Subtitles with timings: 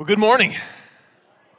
[0.00, 0.56] Well, good morning.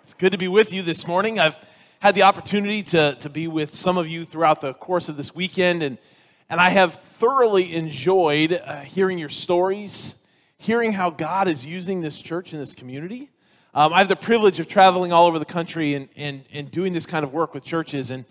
[0.02, 1.40] It's good to be with you this morning.
[1.40, 1.60] I've
[2.00, 5.36] had the opportunity to, to be with some of you throughout the course of this
[5.36, 6.00] weekend, and,
[6.49, 10.15] and I have thoroughly enjoyed uh, hearing your stories,
[10.57, 13.29] hearing how God is using this church and this community.
[13.75, 16.94] Um, I have the privilege of traveling all over the country and, and, and doing
[16.94, 18.26] this kind of work with churches, and,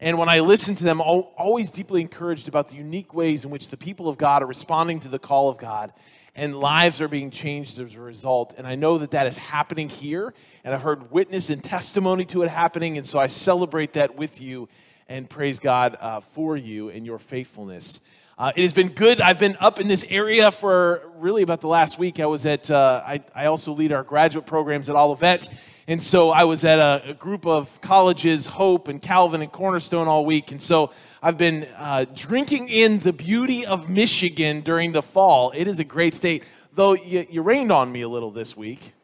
[0.00, 3.50] and when I listen to them, I'm always deeply encouraged about the unique ways in
[3.50, 5.92] which the people of God are responding to the call of God
[6.34, 8.54] and lives are being changed as a result.
[8.56, 10.32] And I know that that is happening here,
[10.64, 14.40] and I've heard witness and testimony to it happening, and so I celebrate that with
[14.40, 14.68] you
[15.08, 18.00] and praise God uh, for you and your faithfulness.
[18.40, 19.20] Uh, it has been good.
[19.20, 22.20] I've been up in this area for really about the last week.
[22.20, 25.46] I was at, uh, I, I, also lead our graduate programs at Olivet.
[25.86, 30.08] And so I was at a, a, group of colleges, Hope and Calvin and Cornerstone
[30.08, 30.52] all week.
[30.52, 30.90] And so
[31.22, 35.52] I've been uh, drinking in the beauty of Michigan during the fall.
[35.54, 38.94] It is a great state, though you, you rained on me a little this week.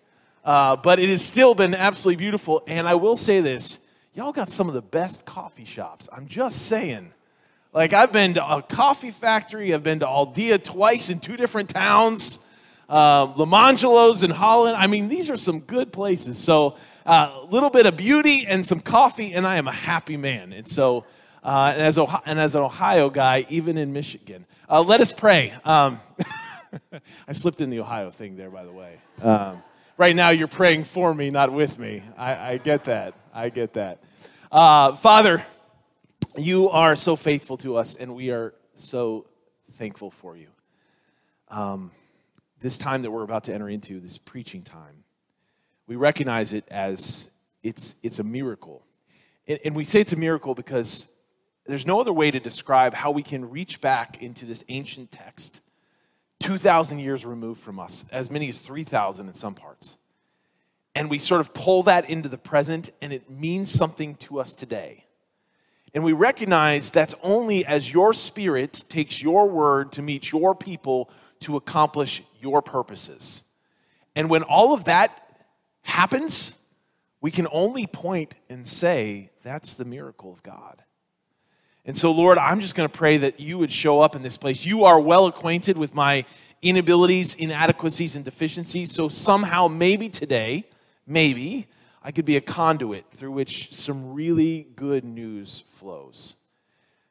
[0.43, 2.63] Uh, but it has still been absolutely beautiful.
[2.67, 3.81] And I will say this
[4.15, 6.09] y'all got some of the best coffee shops.
[6.11, 7.13] I'm just saying.
[7.75, 11.69] Like, I've been to a coffee factory, I've been to Aldea twice in two different
[11.69, 12.39] towns,
[12.89, 14.79] uh, Lemonjello's in Holland.
[14.79, 16.39] I mean, these are some good places.
[16.39, 20.17] So, a uh, little bit of beauty and some coffee, and I am a happy
[20.17, 20.55] man.
[20.55, 21.05] And so,
[21.47, 24.45] uh, and, as Ohio, and, as an Ohio guy, even in Michigan.
[24.69, 25.55] Uh, let us pray.
[25.65, 26.01] Um,
[27.29, 28.99] I slipped in the Ohio thing there, by the way.
[29.23, 29.63] Um,
[29.97, 32.03] right now, you're praying for me, not with me.
[32.19, 33.15] I, I get that.
[33.33, 34.03] I get that.
[34.51, 35.47] Uh, Father,
[36.37, 39.27] you are so faithful to us, and we are so
[39.71, 40.49] thankful for you.
[41.49, 41.93] Um,
[42.59, 45.05] this time that we're about to enter into, this preaching time,
[45.87, 47.31] we recognize it as
[47.63, 48.85] it's, it's a miracle.
[49.47, 51.07] And, and we say it's a miracle because
[51.69, 55.61] there's no other way to describe how we can reach back into this ancient text
[56.41, 59.97] 2,000 years removed from us, as many as 3,000 in some parts.
[60.95, 64.55] And we sort of pull that into the present, and it means something to us
[64.55, 65.05] today.
[65.95, 71.11] And we recognize that's only as your spirit takes your word to meet your people
[71.41, 73.45] to accomplish your purposes.
[74.15, 75.23] And when all of that
[75.83, 76.59] happens,
[77.21, 80.83] we can only point and say, that's the miracle of God.
[81.87, 84.37] And so, Lord, I'm just going to pray that you would show up in this
[84.37, 84.67] place.
[84.67, 86.25] You are well acquainted with my
[86.61, 88.93] inabilities, inadequacies, and deficiencies.
[88.93, 90.65] So, somehow, maybe today,
[91.07, 91.69] maybe,
[92.03, 96.35] I could be a conduit through which some really good news flows.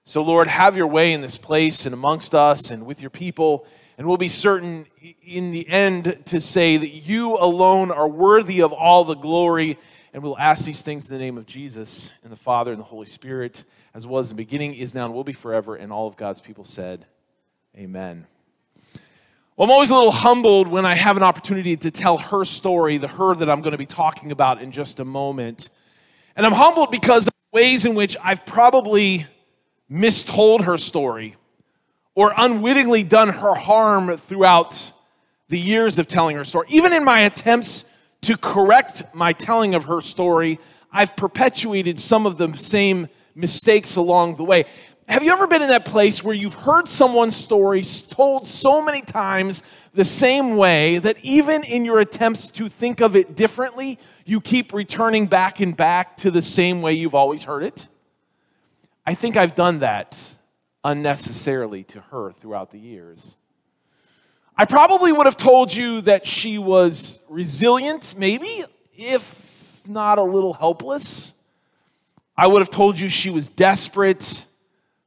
[0.04, 3.66] So, Lord, have your way in this place and amongst us and with your people.
[3.98, 4.88] And we'll be certain
[5.24, 9.80] in the end to say that you alone are worthy of all the glory.
[10.14, 12.86] And we'll ask these things in the name of Jesus and the Father and the
[12.86, 13.64] Holy Spirit,
[13.96, 15.76] as was the beginning, is now, and will be forever.
[15.76, 17.06] And all of God's people said,
[17.78, 18.28] Amen.
[19.56, 22.98] Well, I'm always a little humbled when I have an opportunity to tell her story,
[22.98, 25.70] the her that I'm going to be talking about in just a moment.
[26.36, 29.26] And I'm humbled because of ways in which I've probably
[29.90, 31.38] mistold her story
[32.16, 34.92] or unwittingly done her harm throughout
[35.48, 36.68] the years of telling her story.
[36.70, 37.86] Even in my attempts
[38.24, 40.60] to correct my telling of her story,
[40.92, 44.66] I've perpetuated some of the same mistakes along the way.
[45.08, 49.02] Have you ever been in that place where you've heard someone's story told so many
[49.02, 49.62] times
[49.94, 54.74] the same way that even in your attempts to think of it differently, you keep
[54.74, 57.88] returning back and back to the same way you've always heard it?
[59.06, 60.18] I think I've done that
[60.84, 63.38] unnecessarily to her throughout the years.
[64.58, 68.64] I probably would have told you that she was resilient, maybe,
[68.98, 71.35] if not a little helpless.
[72.38, 74.46] I would have told you she was desperate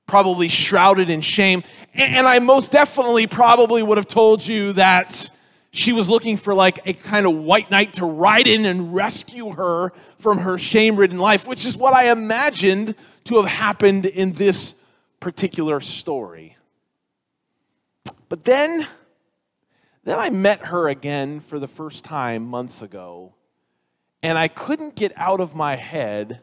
[0.09, 1.63] probably shrouded in shame.
[1.95, 5.31] And I most definitely probably would have told you that
[5.71, 9.53] she was looking for like a kind of white knight to ride in and rescue
[9.53, 12.95] her from her shame ridden life, which is what I imagined
[13.25, 14.75] to have happened in this
[15.21, 16.57] particular story.
[18.29, 18.87] But then,
[20.05, 23.35] then I met her again for the first time months ago,
[24.23, 26.43] and I couldn't get out of my head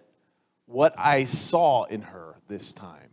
[0.65, 3.09] what I saw in her this time.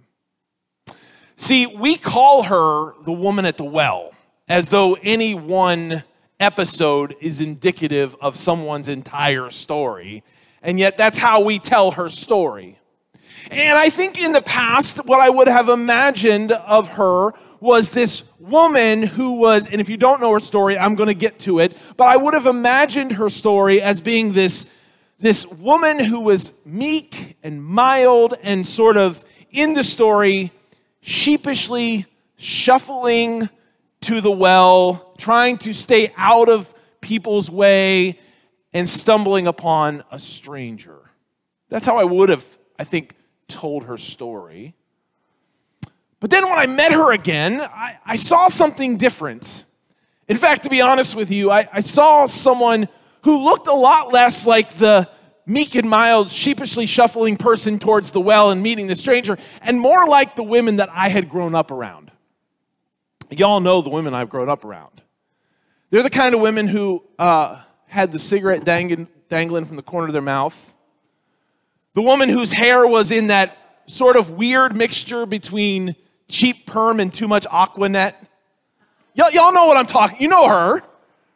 [1.37, 4.12] See, we call her the woman at the well,
[4.49, 6.04] as though any one
[6.38, 10.22] episode is indicative of someone's entire story.
[10.62, 12.78] And yet, that's how we tell her story.
[13.50, 18.28] And I think in the past, what I would have imagined of her was this
[18.38, 21.58] woman who was, and if you don't know her story, I'm going to get to
[21.58, 24.66] it, but I would have imagined her story as being this,
[25.23, 30.51] this woman who was meek and mild and sort of in the story
[31.01, 33.49] sheepishly shuffling
[34.01, 38.19] to the well, trying to stay out of people's way,
[38.73, 40.99] and stumbling upon a stranger.
[41.69, 42.45] That's how I would have,
[42.77, 43.15] I think,
[43.47, 44.75] told her story.
[46.19, 49.67] But then when I met her again, I, I saw something different.
[50.27, 52.89] In fact, to be honest with you, I, I saw someone
[53.25, 55.09] who looked a lot less like the
[55.47, 60.07] meek and mild, sheepishly shuffling person towards the well and meeting the stranger, and more
[60.07, 62.11] like the women that I had grown up around.
[63.31, 65.03] Y'all know the women I've grown up around.
[65.91, 70.09] They're the kind of women who uh, had the cigarette dangling, dangling from the corner
[70.09, 70.75] of their mouth.
[71.95, 75.95] The woman whose hair was in that sort of weird mixture between
[76.29, 78.23] cheap perm and too much Aqua Net.
[79.15, 80.21] Y'all, y'all know what I'm talking.
[80.21, 80.83] You know her,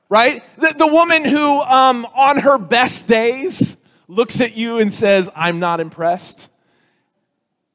[0.08, 0.42] right?
[0.56, 3.76] The, the woman who, um, on her best days,
[4.08, 6.48] looks at you and says, "I'm not impressed,"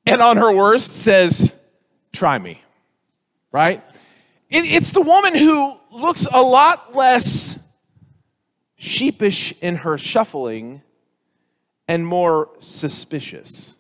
[0.05, 1.55] and on her worst says,
[2.13, 2.61] "Try me."
[3.51, 3.83] Right?
[4.49, 7.59] It, it's the woman who looks a lot less
[8.75, 10.81] sheepish in her shuffling
[11.87, 13.77] and more suspicious.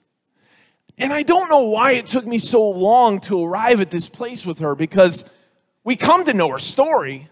[0.97, 4.45] And I don't know why it took me so long to arrive at this place
[4.45, 5.25] with her because
[5.83, 7.29] we come to know her story.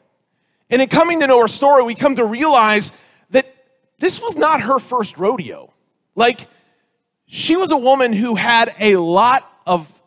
[0.70, 2.92] And in coming to know her story, we come to realize
[3.32, 3.54] that
[3.98, 5.74] this was not her first rodeo.
[6.16, 6.48] Like,
[7.26, 10.02] she was a woman who had a lot of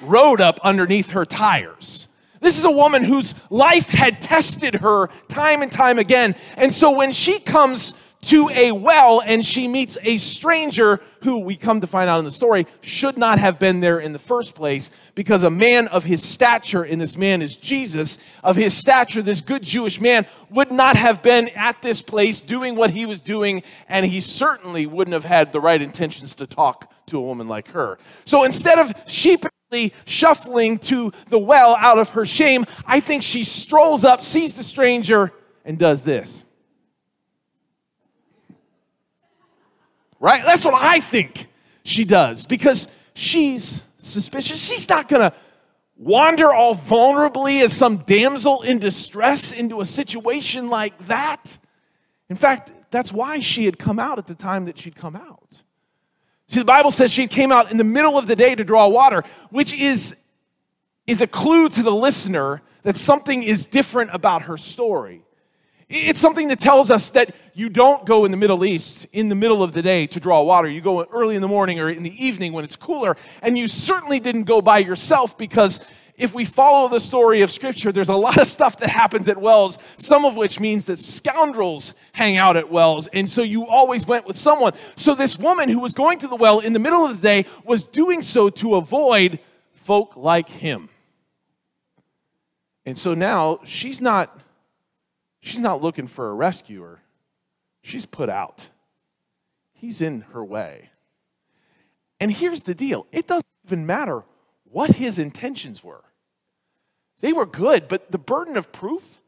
[0.00, 2.08] road up underneath her tires.
[2.40, 6.34] This is a woman whose life had tested her time and time again.
[6.56, 7.94] And so when she comes
[8.24, 12.24] to a well and she meets a stranger who we come to find out in
[12.24, 16.04] the story should not have been there in the first place because a man of
[16.04, 20.70] his stature, and this man is Jesus, of his stature, this good Jewish man, would
[20.70, 25.14] not have been at this place doing what he was doing, and he certainly wouldn't
[25.14, 27.98] have had the right intentions to talk to a woman like her.
[28.24, 33.44] So instead of sheepishly shuffling to the well out of her shame, I think she
[33.44, 35.32] strolls up, sees the stranger,
[35.64, 36.43] and does this.
[40.24, 40.42] Right?
[40.42, 41.48] That's what I think
[41.84, 44.66] she does because she's suspicious.
[44.66, 45.36] She's not going to
[45.98, 51.58] wander all vulnerably as some damsel in distress into a situation like that.
[52.30, 55.62] In fact, that's why she had come out at the time that she'd come out.
[56.46, 58.88] See, the Bible says she came out in the middle of the day to draw
[58.88, 60.18] water, which is,
[61.06, 65.22] is a clue to the listener that something is different about her story.
[65.96, 69.36] It's something that tells us that you don't go in the Middle East in the
[69.36, 70.68] middle of the day to draw water.
[70.68, 73.16] You go early in the morning or in the evening when it's cooler.
[73.42, 75.78] And you certainly didn't go by yourself because
[76.16, 79.40] if we follow the story of Scripture, there's a lot of stuff that happens at
[79.40, 83.06] wells, some of which means that scoundrels hang out at wells.
[83.06, 84.72] And so you always went with someone.
[84.96, 87.46] So this woman who was going to the well in the middle of the day
[87.64, 89.38] was doing so to avoid
[89.70, 90.88] folk like him.
[92.84, 94.40] And so now she's not
[95.44, 97.02] She's not looking for a rescuer,
[97.82, 98.70] she's put out.
[99.74, 100.88] He's in her way.
[102.18, 104.22] And here's the deal it doesn't even matter
[104.64, 106.02] what his intentions were.
[107.20, 109.20] They were good, but the burden of proof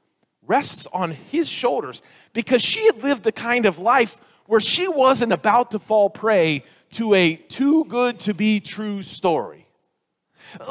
[0.47, 2.01] rests on his shoulders
[2.33, 6.65] because she had lived the kind of life where she wasn't about to fall prey
[6.93, 9.67] to a too good to be true story.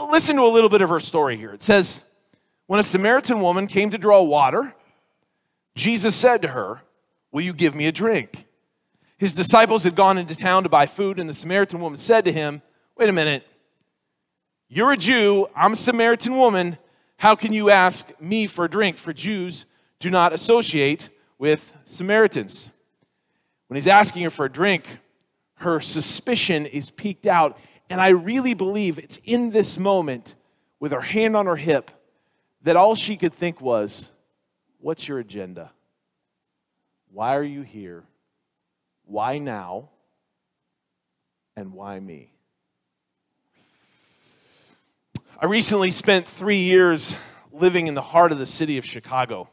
[0.10, 1.54] Listen to a little bit of her story here.
[1.54, 2.04] It says,
[2.66, 4.74] When a Samaritan woman came to draw water,
[5.76, 6.82] Jesus said to her,
[7.32, 8.46] Will you give me a drink?
[9.18, 12.32] His disciples had gone into town to buy food, and the Samaritan woman said to
[12.32, 12.62] him,
[12.98, 13.46] Wait a minute.
[14.68, 16.78] You're a Jew, I'm a Samaritan woman.
[17.18, 18.98] How can you ask me for a drink?
[18.98, 19.66] For Jews
[20.00, 22.70] do not associate with Samaritans.
[23.68, 24.86] When he's asking her for a drink,
[25.56, 27.58] her suspicion is peaked out.
[27.90, 30.36] And I really believe it's in this moment,
[30.80, 31.92] with her hand on her hip,
[32.64, 34.12] that all she could think was,
[34.86, 35.72] What's your agenda?
[37.12, 38.04] Why are you here?
[39.06, 39.90] Why now?
[41.58, 42.30] And why me?
[45.42, 47.18] I recently spent three years
[47.52, 49.50] living in the heart of the city of Chicago.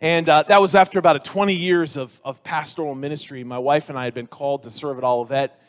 [0.00, 3.42] And uh, that was after about a 20 years of, of pastoral ministry.
[3.42, 5.60] My wife and I had been called to serve at Olivet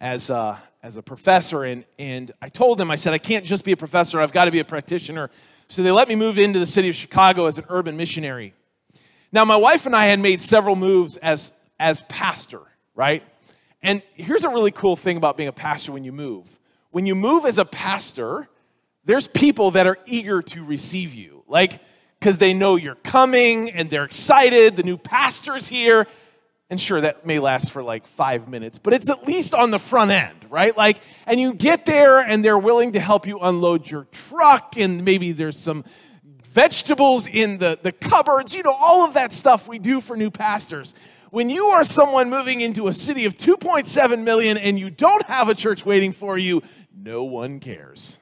[0.00, 1.64] as, uh, as a professor.
[1.64, 4.46] And, and I told them, I said, I can't just be a professor, I've got
[4.46, 5.30] to be a practitioner.
[5.68, 8.54] So they let me move into the city of Chicago as an urban missionary.
[9.30, 12.60] Now, my wife and I had made several moves as, as pastor,
[12.94, 13.22] right?
[13.82, 16.58] And here's a really cool thing about being a pastor when you move.
[16.90, 18.48] When you move as a pastor,
[19.04, 21.42] there's people that are eager to receive you.
[21.48, 21.80] Like,
[22.20, 24.76] because they know you're coming and they're excited.
[24.76, 26.06] The new pastor's here.
[26.72, 29.78] And sure, that may last for like five minutes, but it's at least on the
[29.78, 30.74] front end, right?
[30.74, 35.04] Like, and you get there and they're willing to help you unload your truck, and
[35.04, 35.84] maybe there's some
[36.44, 40.30] vegetables in the, the cupboards, you know, all of that stuff we do for new
[40.30, 40.94] pastors.
[41.28, 45.50] When you are someone moving into a city of 2.7 million and you don't have
[45.50, 46.62] a church waiting for you,
[46.96, 48.16] no one cares.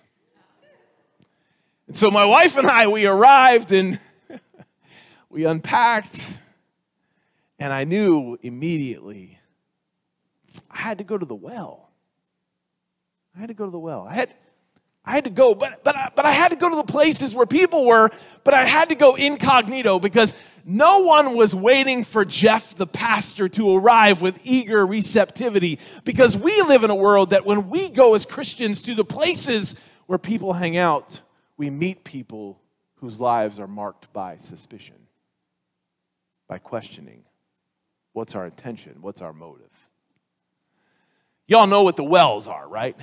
[1.87, 4.01] And so my wife and I, we arrived and
[5.31, 6.37] we unpacked,
[7.61, 9.39] and I knew immediately
[10.69, 11.91] I had to go to the well.
[13.37, 14.07] I had to go to the well.
[14.09, 14.35] I had,
[15.05, 17.35] I had to go, but, but, I, but I had to go to the places
[17.35, 18.11] where people were,
[18.43, 23.49] but I had to go incognito because no one was waiting for Jeff, the pastor,
[23.51, 28.15] to arrive with eager receptivity because we live in a world that when we go
[28.15, 29.77] as Christians to the places
[30.07, 31.21] where people hang out,
[31.57, 32.61] we meet people
[32.97, 34.97] whose lives are marked by suspicion,
[36.49, 37.23] by questioning.
[38.13, 38.97] What's our intention?
[39.01, 39.71] What's our motive?
[41.47, 42.97] Y'all know what the wells are, right?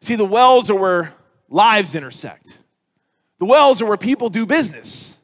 [0.00, 1.14] See, the wells are where
[1.48, 2.58] lives intersect.
[3.38, 5.18] The wells are where people do business.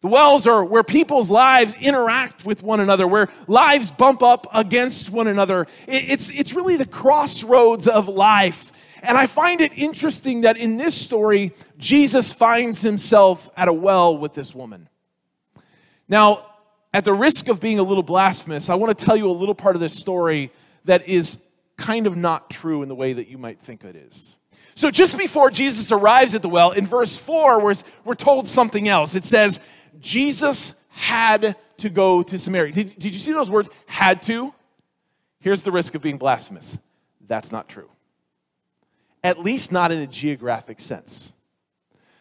[0.00, 5.08] The wells are where people's lives interact with one another, where lives bump up against
[5.08, 5.66] one another.
[5.86, 8.70] It's, it's really the crossroads of life.
[9.02, 14.16] And I find it interesting that in this story, Jesus finds himself at a well
[14.16, 14.88] with this woman.
[16.08, 16.53] Now,
[16.94, 19.54] at the risk of being a little blasphemous, I want to tell you a little
[19.54, 20.52] part of this story
[20.84, 21.42] that is
[21.76, 24.36] kind of not true in the way that you might think it is.
[24.76, 27.74] So, just before Jesus arrives at the well, in verse 4, we're,
[28.04, 29.16] we're told something else.
[29.16, 29.58] It says,
[30.00, 32.72] Jesus had to go to Samaria.
[32.72, 33.68] Did, did you see those words?
[33.86, 34.54] Had to?
[35.40, 36.78] Here's the risk of being blasphemous
[37.26, 37.88] that's not true,
[39.24, 41.32] at least not in a geographic sense.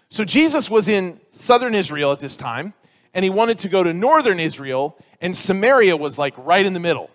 [0.10, 2.74] So, Jesus was in southern Israel at this time,
[3.13, 6.79] and he wanted to go to northern Israel, and Samaria was like right in the
[6.79, 7.10] middle.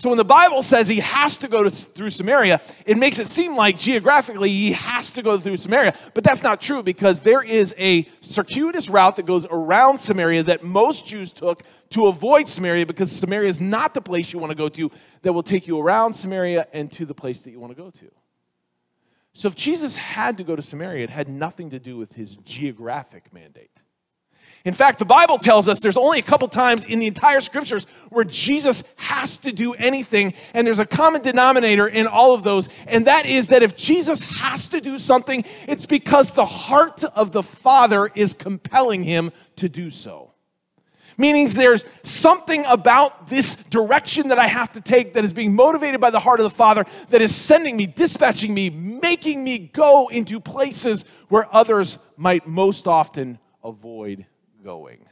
[0.00, 3.28] So when the Bible says he has to go to, through Samaria, it makes it
[3.28, 5.94] seem like geographically he has to go through Samaria.
[6.14, 10.64] But that's not true because there is a circuitous route that goes around Samaria that
[10.64, 14.56] most Jews took to avoid Samaria because Samaria is not the place you want to
[14.56, 14.90] go to
[15.20, 17.90] that will take you around Samaria and to the place that you want to go
[17.90, 18.10] to.
[19.34, 22.36] So if Jesus had to go to Samaria, it had nothing to do with his
[22.36, 23.69] geographic mandate.
[24.64, 27.86] In fact, the Bible tells us there's only a couple times in the entire scriptures
[28.10, 32.68] where Jesus has to do anything, and there's a common denominator in all of those,
[32.86, 37.32] and that is that if Jesus has to do something, it's because the heart of
[37.32, 40.32] the Father is compelling him to do so.
[41.16, 46.00] Meaning there's something about this direction that I have to take that is being motivated
[46.00, 50.08] by the heart of the Father that is sending me, dispatching me, making me go
[50.08, 54.26] into places where others might most often avoid
[54.62, 55.04] going.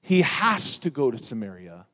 [0.00, 1.86] He has to go to Samaria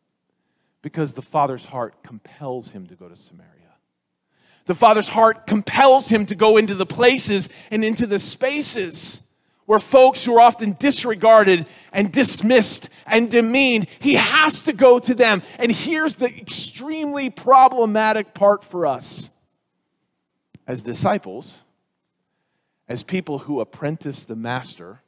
[0.82, 3.48] because the Father's heart compels him to go to Samaria.
[4.66, 9.22] The Father's heart compels him to go into the places and into the spaces
[9.64, 15.14] where folks who are often disregarded and dismissed and demeaned, he has to go to
[15.14, 15.42] them.
[15.58, 19.30] And here's the extremely problematic part for us
[20.66, 21.62] as disciples,
[22.88, 25.00] as people who apprentice the Master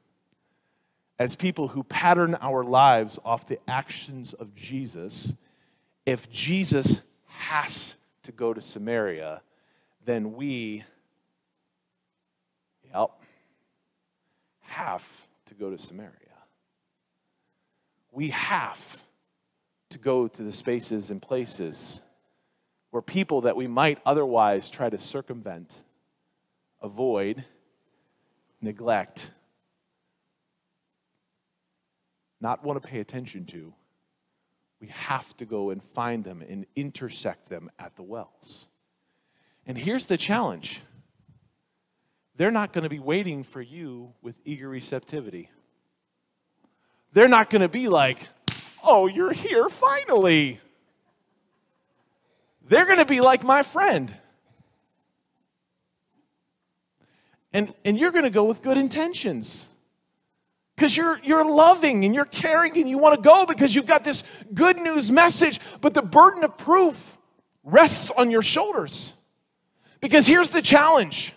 [1.24, 5.34] as people who pattern our lives off the actions of Jesus,
[6.04, 9.40] if Jesus has to go to Samaria,
[10.04, 10.84] then we,
[12.94, 13.08] yep,
[14.60, 16.12] have to go to Samaria.
[18.12, 19.02] We have
[19.88, 22.02] to go to the spaces and places
[22.90, 25.74] where people that we might otherwise try to circumvent,
[26.82, 27.46] avoid,
[28.60, 29.30] neglect,
[32.40, 33.72] not want to pay attention to,
[34.80, 38.68] we have to go and find them and intersect them at the wells.
[39.66, 40.82] And here's the challenge
[42.36, 45.50] they're not going to be waiting for you with eager receptivity.
[47.12, 48.18] They're not going to be like,
[48.82, 50.60] oh, you're here finally.
[52.66, 54.12] They're going to be like my friend.
[57.52, 59.68] And, and you're going to go with good intentions
[60.76, 64.02] because you're, you're loving and you're caring and you want to go because you've got
[64.02, 67.16] this good news message, but the burden of proof
[67.62, 69.14] rests on your shoulders.
[70.00, 71.32] Because here's the challenge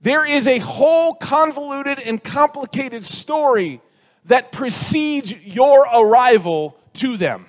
[0.00, 3.80] there is a whole convoluted and complicated story
[4.26, 7.46] that precedes your arrival to them.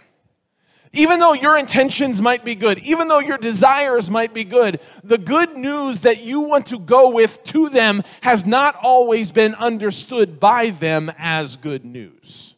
[0.96, 5.18] Even though your intentions might be good, even though your desires might be good, the
[5.18, 10.40] good news that you want to go with to them has not always been understood
[10.40, 12.56] by them as good news.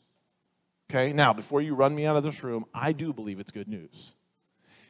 [0.89, 3.67] Okay, now before you run me out of this room, I do believe it's good
[3.67, 4.13] news.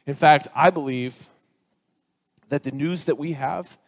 [0.06, 1.28] In fact, I believe
[2.50, 3.78] that the news that we have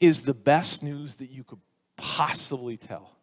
[0.00, 1.58] is the best news that you could
[1.96, 3.17] possibly tell.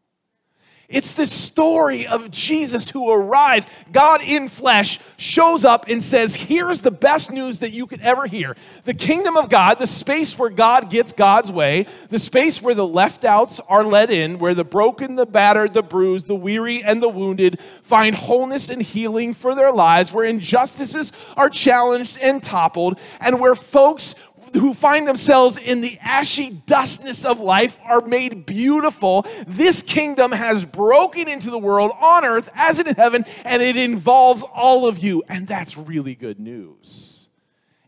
[0.87, 6.81] It's the story of Jesus who arrives, God in flesh, shows up and says, Here's
[6.81, 8.55] the best news that you could ever hear.
[8.83, 12.85] The kingdom of God, the space where God gets God's way, the space where the
[12.85, 17.01] left outs are let in, where the broken, the battered, the bruised, the weary, and
[17.01, 22.99] the wounded find wholeness and healing for their lives, where injustices are challenged and toppled,
[23.19, 24.13] and where folks
[24.59, 29.25] who find themselves in the ashy dustness of life are made beautiful.
[29.47, 34.43] This kingdom has broken into the world on earth as in heaven, and it involves
[34.43, 35.23] all of you.
[35.27, 37.29] And that's really good news.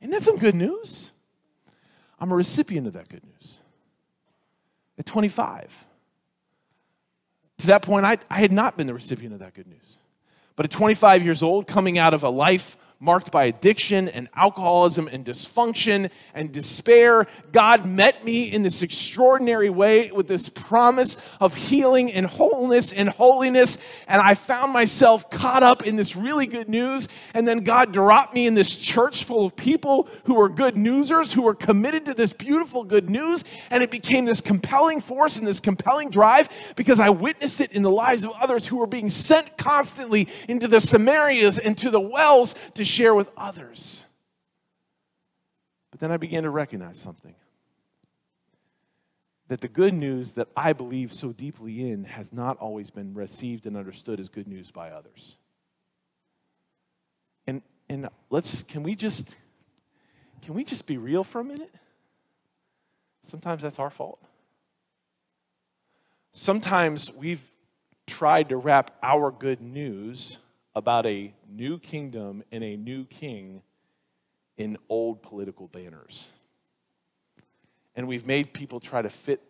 [0.02, 1.12] Isn't that some good news?
[2.20, 3.60] I'm a recipient of that good news.
[4.98, 5.86] At 25,
[7.60, 9.98] to that point, I, I had not been the recipient of that good news.
[10.56, 15.08] But at 25 years old, coming out of a life marked by addiction and alcoholism
[15.08, 21.54] and dysfunction and despair, God met me in this extraordinary way with this promise of
[21.54, 23.78] healing and wholeness and holiness.
[24.08, 27.08] And I found myself caught up in this really good news.
[27.34, 31.34] And then God dropped me in this church full of people who were good newsers,
[31.34, 33.44] who were committed to this beautiful good news.
[33.70, 37.84] And it became this compelling force and this compelling drive because I witnessed it in
[37.84, 42.00] the lives of others who were being sent constantly into the Samarias and to the
[42.00, 44.06] wells to share with others.
[45.92, 47.36] But then I began to recognize something
[49.48, 53.66] that the good news that I believe so deeply in has not always been received
[53.66, 55.38] and understood as good news by others.
[57.46, 59.36] And and let's can we just
[60.42, 61.74] can we just be real for a minute?
[63.22, 64.20] Sometimes that's our fault.
[66.34, 67.52] Sometimes we've
[68.06, 70.38] tried to wrap our good news
[70.78, 73.64] about a new kingdom and a new king
[74.58, 76.30] in old political banners.
[77.96, 79.42] And we've made people try to fit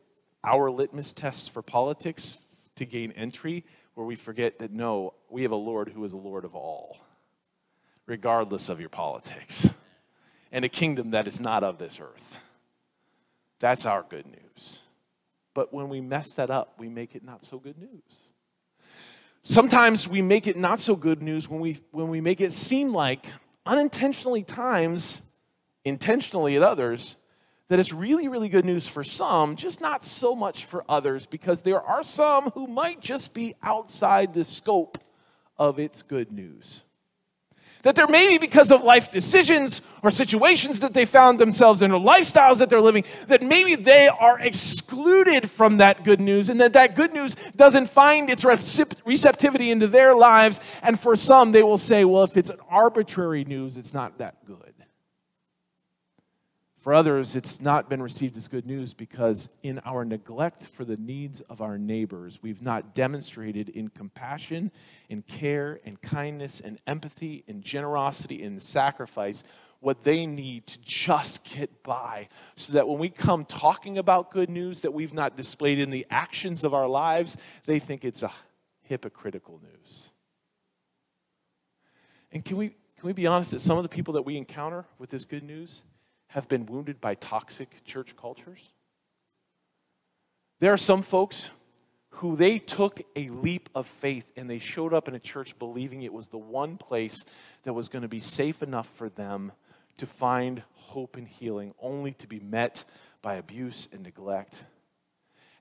[0.42, 2.38] our litmus tests for politics
[2.76, 6.18] to gain entry, where we forget that no, we have a Lord who is a
[6.18, 6.98] Lord of all,
[8.06, 9.70] regardless of your politics,
[10.54, 12.42] and a kingdom that is not of this earth.
[13.60, 14.80] That's our good news.
[15.54, 18.27] But when we mess that up, we make it not so good news.
[19.50, 22.94] Sometimes we make it not so good news when we, when we make it seem
[22.94, 23.26] like,
[23.66, 25.22] unintentionally times,
[25.86, 27.16] intentionally at others,
[27.70, 31.62] that it's really, really good news for some, just not so much for others, because
[31.62, 34.98] there are some who might just be outside the scope
[35.58, 36.84] of its good news.
[37.84, 41.92] That there may be because of life decisions or situations that they found themselves in
[41.92, 46.60] or lifestyles that they're living, that maybe they are excluded from that good news and
[46.60, 50.60] that that good news doesn't find its receptivity into their lives.
[50.82, 54.46] And for some, they will say, well, if it's an arbitrary news, it's not that
[54.46, 54.67] good.
[56.88, 60.96] For others, it's not been received as good news because in our neglect for the
[60.96, 64.72] needs of our neighbors, we've not demonstrated in compassion,
[65.10, 69.44] in care, in kindness, in empathy, in generosity, in sacrifice
[69.82, 74.50] what they need to just get by so that when we come talking about good
[74.50, 78.32] news that we've not displayed in the actions of our lives, they think it's a
[78.84, 80.14] hypocritical news.
[82.32, 84.86] And can we, can we be honest that some of the people that we encounter
[84.98, 85.84] with this good news,
[86.38, 88.70] have been wounded by toxic church cultures.
[90.60, 91.50] There are some folks
[92.10, 96.04] who they took a leap of faith and they showed up in a church believing
[96.04, 97.26] it was the one place
[97.64, 99.52] that was going to be safe enough for them
[99.98, 102.84] to find hope and healing, only to be met
[103.24, 104.64] by abuse and neglect.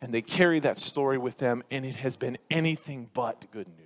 [0.03, 3.86] And they carry that story with them, and it has been anything but good news.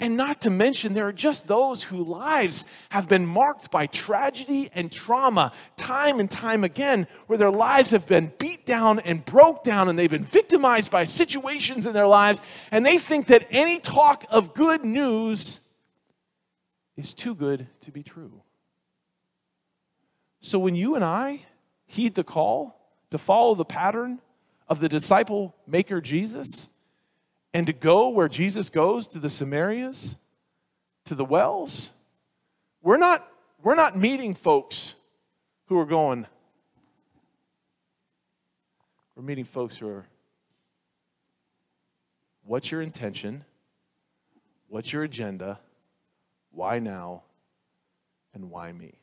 [0.00, 4.70] And not to mention, there are just those whose lives have been marked by tragedy
[4.74, 9.62] and trauma time and time again, where their lives have been beat down and broke
[9.62, 13.78] down, and they've been victimized by situations in their lives, and they think that any
[13.78, 15.60] talk of good news
[16.96, 18.40] is too good to be true.
[20.40, 21.44] So when you and I
[21.84, 24.20] heed the call to follow the pattern
[24.66, 26.69] of the disciple maker Jesus,
[27.52, 30.16] and to go where Jesus goes to the Samarias,
[31.06, 31.92] to the wells,
[32.82, 33.26] we're not,
[33.62, 34.94] we're not meeting folks
[35.66, 36.26] who are going,
[39.16, 40.06] we're meeting folks who are,
[42.44, 43.44] what's your intention?
[44.68, 45.58] What's your agenda?
[46.52, 47.22] Why now?
[48.32, 48.94] And why me?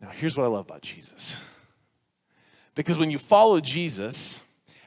[0.00, 1.36] Now, here's what I love about Jesus.
[2.76, 4.38] Because when you follow Jesus,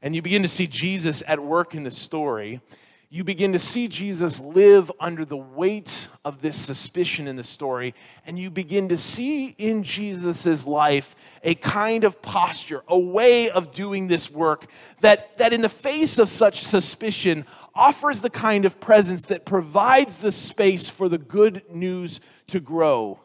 [0.03, 2.61] and you begin to see Jesus at work in the story,
[3.09, 7.93] you begin to see Jesus live under the weight of this suspicion in the story,
[8.25, 13.71] and you begin to see in Jesus' life a kind of posture, a way of
[13.71, 14.65] doing this work
[15.01, 20.17] that, that in the face of such suspicion offers the kind of presence that provides
[20.17, 23.19] the space for the good news to grow.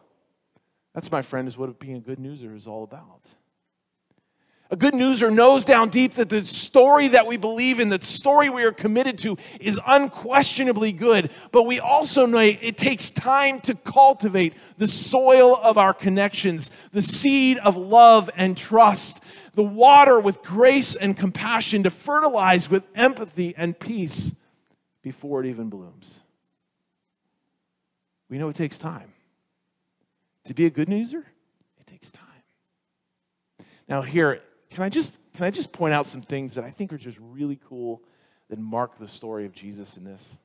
[0.93, 3.33] That's, my friend, is what being a good newser is all about.
[4.71, 8.51] A good newser knows down deep that the story that we believe in, the story
[8.51, 11.31] we are committed to, is unquestionably good.
[11.51, 17.01] But we also know it takes time to cultivate the soil of our connections, the
[17.01, 23.55] seed of love and trust, the water with grace and compassion to fertilize with empathy
[23.57, 24.35] and peace
[25.01, 26.21] before it even blooms.
[28.29, 29.13] We know it takes time.
[30.45, 31.23] To be a good newser,
[31.79, 32.25] it takes time.
[33.87, 36.93] Now, here, can I just can I just point out some things that I think
[36.93, 38.01] are just really cool
[38.49, 40.37] that mark the story of Jesus in this?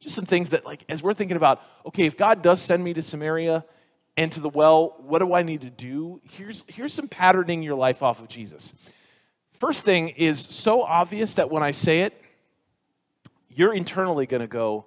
[0.00, 2.92] Just some things that like as we're thinking about, okay, if God does send me
[2.94, 3.64] to Samaria
[4.16, 6.20] and to the well, what do I need to do?
[6.24, 8.74] Here's here's some patterning your life off of Jesus.
[9.54, 12.20] First thing is so obvious that when I say it,
[13.48, 14.86] you're internally going to go,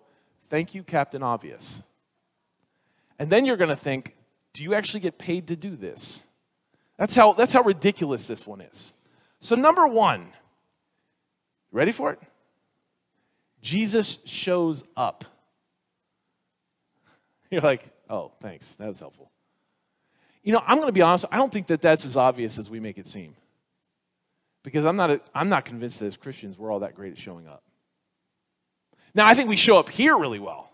[0.50, 1.82] "Thank you, Captain Obvious."
[3.20, 4.16] And then you're going to think,
[4.54, 6.24] "Do you actually get paid to do this?"
[6.98, 8.94] That's how, that's how ridiculous this one is.
[9.40, 10.28] So, number one,
[11.72, 12.20] ready for it?
[13.62, 15.26] Jesus shows up.
[17.52, 18.76] You're like, oh, thanks.
[18.76, 19.32] That was helpful.
[20.44, 22.70] You know, I'm going to be honest, I don't think that that's as obvious as
[22.70, 23.36] we make it seem.
[24.64, 27.18] Because I'm not, a, I'm not convinced that as Christians we're all that great at
[27.18, 27.64] showing up.
[29.14, 30.70] Now, I think we show up here really well.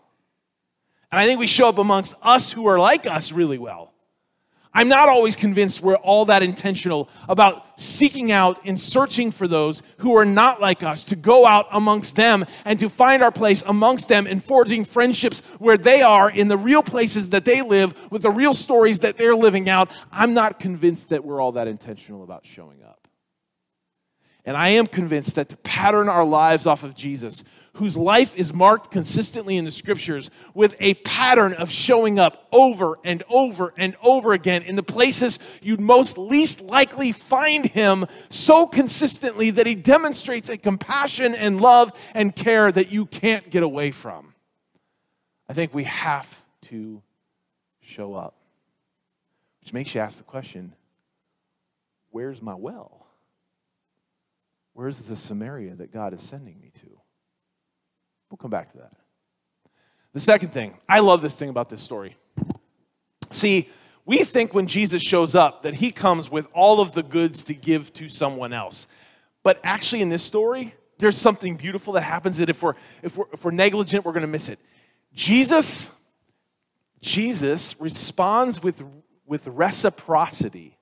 [1.12, 3.92] And I think we show up amongst us who are like us really well.
[4.72, 9.82] I'm not always convinced we're all that intentional about seeking out and searching for those
[9.98, 13.62] who are not like us, to go out amongst them and to find our place
[13.66, 17.94] amongst them and forging friendships where they are in the real places that they live
[18.12, 19.90] with the real stories that they're living out.
[20.12, 22.99] I'm not convinced that we're all that intentional about showing up.
[24.46, 28.54] And I am convinced that to pattern our lives off of Jesus, whose life is
[28.54, 33.96] marked consistently in the scriptures with a pattern of showing up over and over and
[34.02, 39.74] over again in the places you'd most least likely find him so consistently that he
[39.74, 44.34] demonstrates a compassion and love and care that you can't get away from.
[45.48, 47.02] I think we have to
[47.80, 48.36] show up.
[49.60, 50.74] Which makes you ask the question
[52.10, 53.06] where's my well?
[54.72, 56.86] Where's the Samaria that God is sending me to?
[58.30, 58.94] We'll come back to that.
[60.12, 62.16] The second thing, I love this thing about this story.
[63.30, 63.68] See,
[64.06, 67.54] we think when Jesus shows up that he comes with all of the goods to
[67.54, 68.88] give to someone else.
[69.42, 73.26] But actually, in this story, there's something beautiful that happens that if we're, if we're,
[73.32, 74.58] if we're negligent, we're going to miss it.
[75.14, 75.90] Jesus,
[77.00, 78.82] Jesus responds with,
[79.26, 80.76] with reciprocity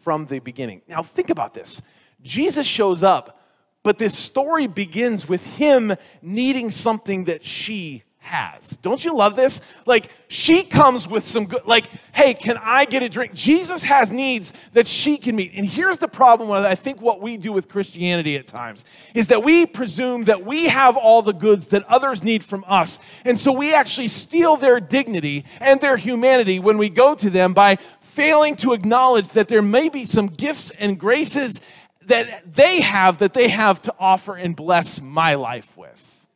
[0.00, 0.82] from the beginning.
[0.88, 1.80] Now, think about this.
[2.22, 3.40] Jesus shows up,
[3.82, 8.76] but this story begins with him needing something that she has.
[8.78, 9.60] Don't you love this?
[9.84, 13.34] Like, she comes with some good, like, hey, can I get a drink?
[13.34, 15.52] Jesus has needs that she can meet.
[15.54, 19.26] And here's the problem with, I think, what we do with Christianity at times is
[19.26, 23.00] that we presume that we have all the goods that others need from us.
[23.24, 27.54] And so we actually steal their dignity and their humanity when we go to them
[27.54, 31.60] by failing to acknowledge that there may be some gifts and graces
[32.08, 36.26] that they have that they have to offer and bless my life with.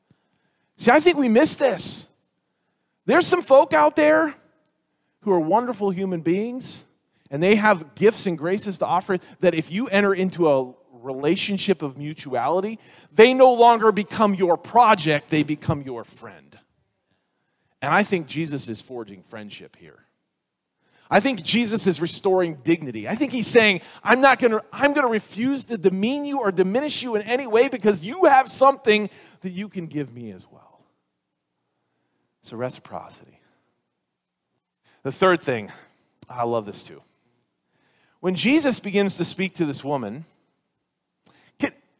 [0.76, 2.08] See, I think we miss this.
[3.06, 4.34] There's some folk out there
[5.20, 6.84] who are wonderful human beings,
[7.30, 11.82] and they have gifts and graces to offer that if you enter into a relationship
[11.82, 12.78] of mutuality,
[13.12, 16.58] they no longer become your project, they become your friend.
[17.80, 20.05] And I think Jesus is forging friendship here.
[21.10, 23.08] I think Jesus is restoring dignity.
[23.08, 26.40] I think he's saying, I'm not going to I'm going to refuse to demean you
[26.40, 29.08] or diminish you in any way because you have something
[29.42, 30.80] that you can give me as well.
[32.42, 33.40] So reciprocity.
[35.02, 35.70] The third thing,
[36.28, 37.02] I love this too.
[38.20, 40.24] When Jesus begins to speak to this woman,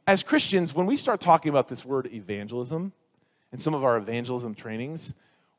[0.06, 2.92] as Christians, when we start talking about this word evangelism
[3.52, 5.14] in some of our evangelism trainings,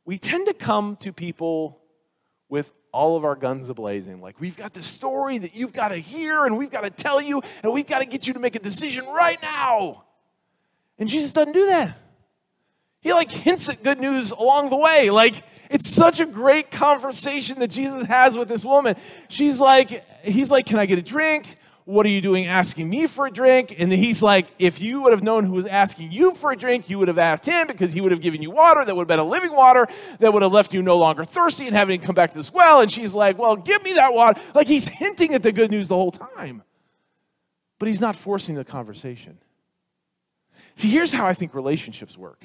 [0.05, 1.79] we tend to come to people
[2.49, 4.21] with all of our guns ablazing.
[4.21, 7.21] Like, we've got this story that you've got to hear and we've got to tell
[7.21, 10.05] you and we've got to get you to make a decision right now.
[10.97, 11.97] And Jesus doesn't do that.
[13.01, 15.09] He like hints at good news along the way.
[15.09, 18.95] Like, it's such a great conversation that Jesus has with this woman.
[19.29, 21.57] She's like, he's like, Can I get a drink?
[21.87, 23.73] What are you doing asking me for a drink?
[23.77, 26.89] And he's like, If you would have known who was asking you for a drink,
[26.89, 29.07] you would have asked him because he would have given you water that would have
[29.07, 29.87] been a living water
[30.19, 32.51] that would have left you no longer thirsty and having to come back to this
[32.51, 32.81] well.
[32.81, 34.37] And she's like, Well, give me that water.
[34.53, 36.61] Like he's hinting at the good news the whole time,
[37.79, 39.37] but he's not forcing the conversation.
[40.75, 42.43] See, here's how I think relationships work.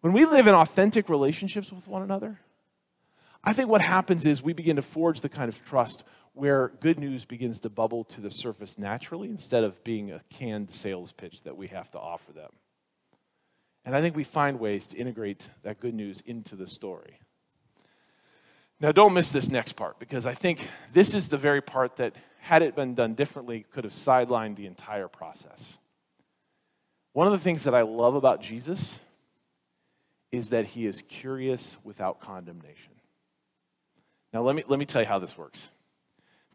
[0.00, 2.40] When we live in authentic relationships with one another,
[3.44, 6.98] I think what happens is we begin to forge the kind of trust where good
[6.98, 11.42] news begins to bubble to the surface naturally instead of being a canned sales pitch
[11.42, 12.50] that we have to offer them.
[13.84, 17.18] And I think we find ways to integrate that good news into the story.
[18.78, 22.14] Now, don't miss this next part because I think this is the very part that,
[22.40, 25.78] had it been done differently, could have sidelined the entire process.
[27.12, 28.98] One of the things that I love about Jesus
[30.32, 32.92] is that he is curious without condemnation.
[34.32, 35.72] Now, let me, let me tell you how this works.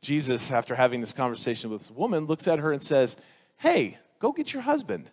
[0.05, 3.17] Jesus, after having this conversation with this woman, looks at her and says,
[3.57, 5.09] Hey, go get your husband.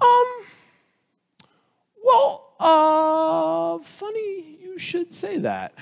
[0.00, 0.26] Um,
[2.02, 5.74] well, uh, funny you should say that.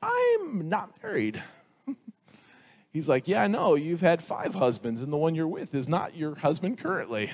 [0.00, 1.42] I'm not married.
[2.92, 3.74] He's like, Yeah, I know.
[3.74, 7.32] You've had five husbands, and the one you're with is not your husband currently.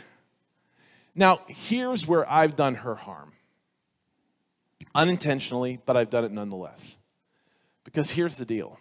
[1.14, 3.32] Now, here's where I've done her harm
[4.94, 6.98] unintentionally, but I've done it nonetheless.
[7.84, 8.78] Because here's the deal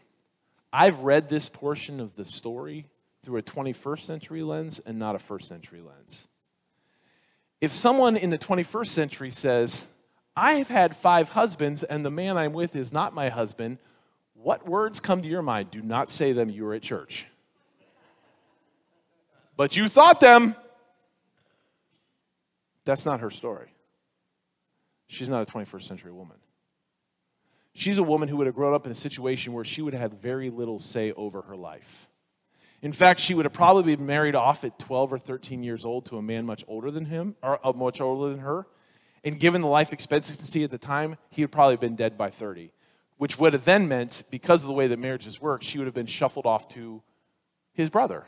[0.71, 2.87] I've read this portion of the story
[3.23, 6.27] through a 21st century lens and not a first century lens.
[7.61, 9.87] If someone in the 21st century says,
[10.35, 13.77] I have had five husbands and the man I'm with is not my husband,
[14.33, 15.71] what words come to your mind?
[15.71, 17.27] Do not say them, you were at church.
[19.55, 20.55] But you thought them.
[22.83, 23.72] That's not her story.
[25.13, 26.37] She's not a 21st century woman.
[27.75, 30.01] She's a woman who would have grown up in a situation where she would have
[30.11, 32.09] had very little say over her life.
[32.81, 36.05] In fact, she would have probably been married off at 12 or 13 years old
[36.07, 38.65] to a man much older than him, or uh, much older than her.
[39.23, 42.73] And given the life expectancy at the time, he had probably been dead by 30,
[43.17, 45.93] which would have then meant, because of the way that marriages work, she would have
[45.93, 47.01] been shuffled off to
[47.73, 48.25] his brother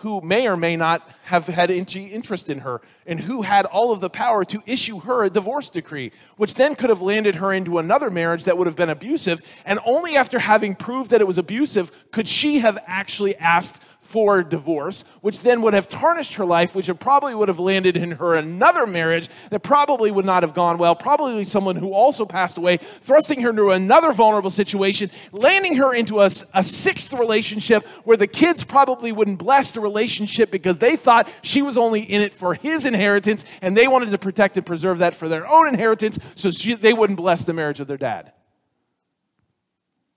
[0.00, 3.92] who may or may not have had any interest in her and who had all
[3.92, 7.50] of the power to issue her a divorce decree, which then could have landed her
[7.50, 9.42] into another marriage that would have been abusive.
[9.64, 14.42] And only after having proved that it was abusive could she have actually asked for
[14.42, 18.36] divorce, which then would have tarnished her life, which probably would have landed in her
[18.36, 22.76] another marriage that probably would not have gone well, probably someone who also passed away,
[22.76, 28.26] thrusting her into another vulnerable situation, landing her into a, a sixth relationship where the
[28.26, 32.54] kids probably wouldn't bless the relationship because they thought she was only in it for
[32.54, 36.50] his inheritance and they wanted to protect and preserve that for their own inheritance so
[36.50, 38.32] she, they wouldn't bless the marriage of their dad.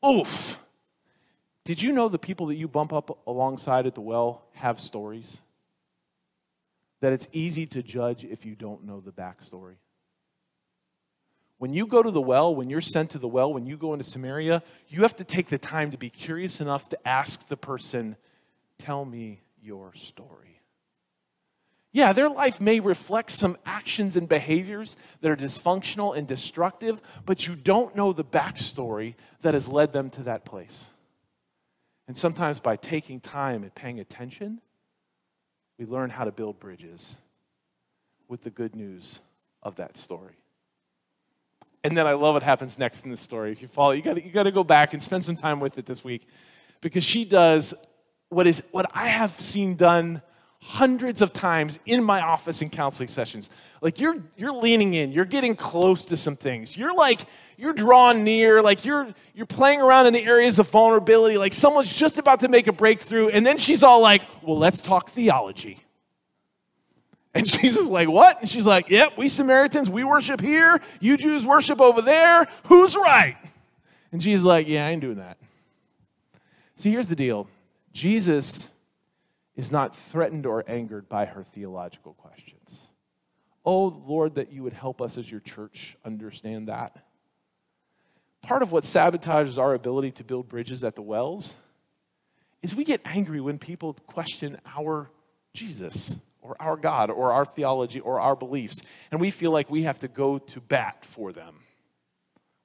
[0.06, 0.60] Oof.
[1.70, 5.40] Did you know the people that you bump up alongside at the well have stories?
[7.02, 9.76] That it's easy to judge if you don't know the backstory.
[11.60, 13.94] When you go to the well, when you're sent to the well, when you go
[13.94, 17.56] into Samaria, you have to take the time to be curious enough to ask the
[17.56, 18.16] person,
[18.80, 20.62] Tell me your story.
[21.92, 27.46] Yeah, their life may reflect some actions and behaviors that are dysfunctional and destructive, but
[27.46, 30.90] you don't know the backstory that has led them to that place.
[32.10, 34.62] And sometimes by taking time and paying attention,
[35.78, 37.15] we learn how to build bridges
[38.28, 39.22] with the good news
[39.62, 40.34] of that story.
[41.84, 43.52] And then I love what happens next in the story.
[43.52, 45.78] If you follow, you got you got to go back and spend some time with
[45.78, 46.28] it this week,
[46.82, 47.76] because she does
[48.30, 50.24] what is what I have seen done
[50.62, 53.50] hundreds of times in my office in counseling sessions.
[53.82, 56.76] Like you're you're leaning in, you're getting close to some things.
[56.76, 57.22] You're like
[57.58, 61.93] you're drawn near, like you're you're playing around in the areas of vulnerability, like someone's
[61.93, 65.80] just about to make a breakthrough and then she's all like, "Well, let's talk theology."
[67.34, 71.45] And Jesus like, "What?" And she's like, "Yep, we Samaritans, we worship here, you Jews
[71.45, 72.48] worship over there.
[72.65, 73.38] Who's right?"
[74.12, 75.38] And Jesus like, "Yeah, I ain't doing that."
[76.76, 77.48] See, here's the deal.
[77.93, 78.69] Jesus
[79.60, 82.88] is not threatened or angered by her theological questions.
[83.65, 86.95] Oh, Lord, that you would help us as your church understand that.
[88.41, 91.58] Part of what sabotages our ability to build bridges at the wells
[92.62, 95.12] is we get angry when people question our
[95.54, 99.84] Jesus or our God or our theology or our beliefs, and we feel like we
[99.84, 101.56] have to go to bat for them.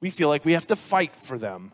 [0.00, 1.72] We feel like we have to fight for them.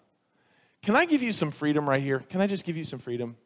[0.82, 2.20] Can I give you some freedom right here?
[2.20, 3.36] Can I just give you some freedom?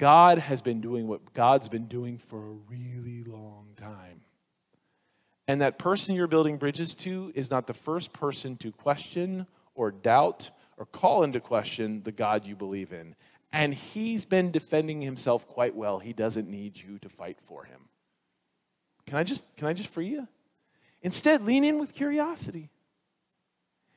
[0.00, 4.22] God has been doing what God's been doing for a really long time.
[5.46, 9.90] And that person you're building bridges to is not the first person to question or
[9.90, 13.14] doubt or call into question the God you believe in.
[13.52, 15.98] And he's been defending himself quite well.
[15.98, 17.90] He doesn't need you to fight for him.
[19.06, 20.26] Can I just can I just free you?
[21.02, 22.70] Instead, lean in with curiosity.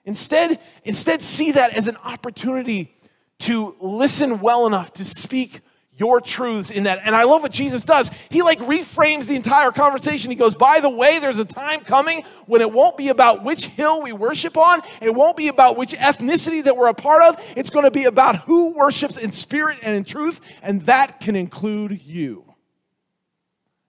[0.04, 2.94] Instead, instead see that as an opportunity
[3.40, 5.62] to listen well enough to speak
[6.04, 7.00] your truths in that.
[7.06, 8.12] And I love what Jesus does.
[8.30, 10.32] He like reframes the entire conversation.
[10.32, 13.68] He goes, By the way, there's a time coming when it won't be about which
[13.68, 17.38] hill we worship on, it won't be about which ethnicity that we're a part of.
[17.56, 21.38] It's going to be about who worships in spirit and in truth, and that can
[21.38, 22.44] include you.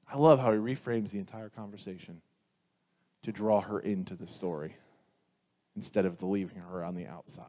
[0.08, 2.20] I love how he reframes the entire conversation
[3.24, 4.76] to draw her into the story
[5.74, 7.46] instead of leaving her on the outside.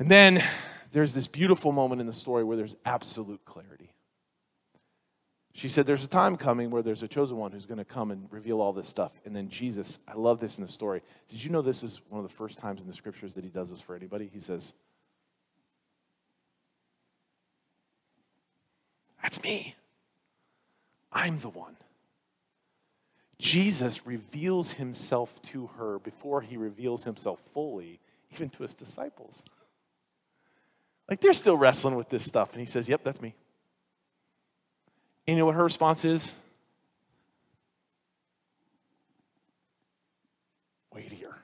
[0.00, 0.42] And then
[0.92, 3.92] there's this beautiful moment in the story where there's absolute clarity.
[5.52, 8.10] She said, There's a time coming where there's a chosen one who's going to come
[8.10, 9.20] and reveal all this stuff.
[9.24, 11.02] And then Jesus, I love this in the story.
[11.28, 13.50] Did you know this is one of the first times in the scriptures that he
[13.50, 14.30] does this for anybody?
[14.32, 14.74] He says,
[19.22, 19.74] That's me.
[21.12, 21.76] I'm the one.
[23.38, 27.98] Jesus reveals himself to her before he reveals himself fully,
[28.32, 29.42] even to his disciples.
[31.10, 32.52] Like they're still wrestling with this stuff.
[32.52, 33.34] And he says, Yep, that's me.
[35.26, 36.32] And you know what her response is?
[40.94, 41.34] Wait here.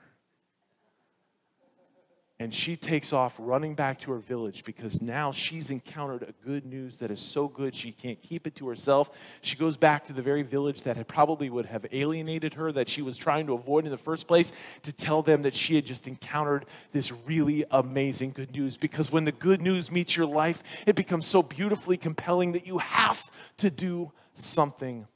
[2.39, 6.67] And she takes off running back to her village because now she's encountered a good
[6.67, 9.09] news that is so good she can't keep it to herself.
[9.41, 12.89] She goes back to the very village that had probably would have alienated her, that
[12.89, 14.51] she was trying to avoid in the first place,
[14.83, 18.77] to tell them that she had just encountered this really amazing good news.
[18.77, 22.77] Because when the good news meets your life, it becomes so beautifully compelling that you
[22.77, 25.07] have to do something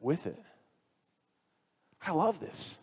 [0.00, 0.42] with it.
[2.00, 2.78] I love this.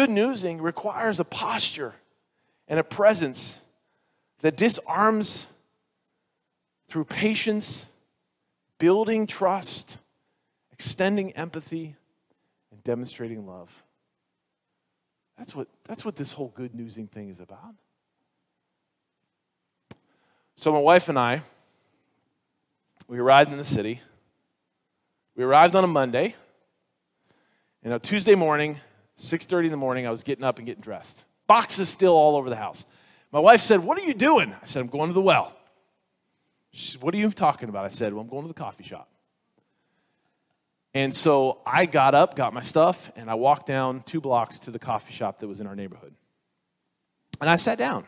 [0.00, 1.92] Good newsing requires a posture
[2.68, 3.60] and a presence
[4.38, 5.46] that disarms
[6.88, 7.84] through patience,
[8.78, 9.98] building trust,
[10.72, 11.96] extending empathy,
[12.72, 13.70] and demonstrating love.
[15.36, 17.74] That's what, that's what this whole good newsing thing is about.
[20.56, 21.42] So, my wife and I,
[23.06, 24.00] we arrived in the city.
[25.36, 26.36] We arrived on a Monday.
[27.82, 28.80] And on Tuesday morning,
[29.20, 31.24] 6.30 in the morning, I was getting up and getting dressed.
[31.46, 32.86] Boxes still all over the house.
[33.32, 34.54] My wife said, What are you doing?
[34.54, 35.54] I said, I'm going to the well.
[36.72, 37.84] She said, What are you talking about?
[37.84, 39.08] I said, Well, I'm going to the coffee shop.
[40.94, 44.70] And so I got up, got my stuff, and I walked down two blocks to
[44.70, 46.14] the coffee shop that was in our neighborhood.
[47.40, 48.04] And I sat down.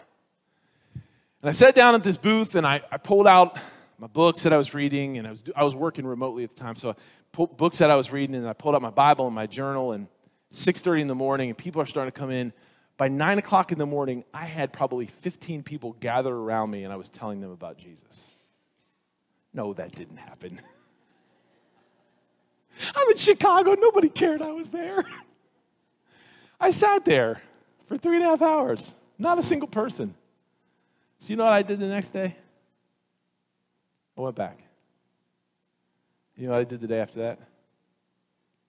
[0.94, 3.58] And I sat down at this booth and I, I pulled out
[3.98, 6.60] my books that I was reading, and I was, I was working remotely at the
[6.60, 6.74] time.
[6.74, 6.94] So I
[7.30, 9.92] pulled books that I was reading, and I pulled out my Bible and my journal,
[9.92, 10.08] and
[10.52, 12.52] 6.30 in the morning and people are starting to come in.
[12.98, 16.92] By 9 o'clock in the morning i had probably 15 people gathered around me and
[16.92, 18.30] i was telling them about jesus.
[19.54, 20.60] No that didn't happen.
[22.94, 23.74] I'm in chicago.
[23.74, 25.04] Nobody cared i was there.
[26.60, 27.40] I sat there
[27.86, 30.14] for three and a half hours not a single person.
[31.18, 32.36] So you know what i did the next day?
[34.18, 34.58] I went back.
[36.36, 37.38] You know what i did the day after that?